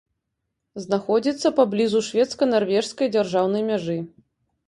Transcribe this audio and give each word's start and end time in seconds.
Знаходзіцца 0.83 1.51
паблізу 1.59 2.01
шведска-нарвежскай 2.09 3.07
дзяржаўнай 3.17 3.61
мяжы. 3.69 3.97